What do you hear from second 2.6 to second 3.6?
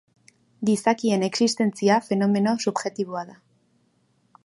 subjektiboa da.